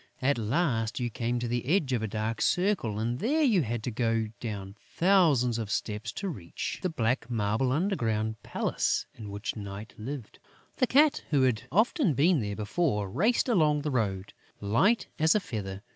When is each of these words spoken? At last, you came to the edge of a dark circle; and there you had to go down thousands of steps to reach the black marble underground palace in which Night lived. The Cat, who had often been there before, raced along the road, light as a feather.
At 0.19 0.39
last, 0.39 0.99
you 0.99 1.11
came 1.11 1.37
to 1.37 1.47
the 1.47 1.63
edge 1.67 1.93
of 1.93 2.01
a 2.01 2.07
dark 2.07 2.41
circle; 2.41 2.97
and 2.97 3.19
there 3.19 3.43
you 3.43 3.61
had 3.61 3.83
to 3.83 3.91
go 3.91 4.29
down 4.39 4.73
thousands 4.79 5.59
of 5.59 5.69
steps 5.69 6.11
to 6.13 6.27
reach 6.27 6.79
the 6.81 6.89
black 6.89 7.29
marble 7.29 7.71
underground 7.71 8.41
palace 8.41 9.05
in 9.13 9.29
which 9.29 9.55
Night 9.55 9.93
lived. 9.99 10.39
The 10.77 10.87
Cat, 10.87 11.21
who 11.29 11.43
had 11.43 11.67
often 11.71 12.15
been 12.15 12.39
there 12.41 12.55
before, 12.55 13.11
raced 13.11 13.47
along 13.47 13.83
the 13.83 13.91
road, 13.91 14.33
light 14.59 15.05
as 15.19 15.35
a 15.35 15.39
feather. 15.39 15.83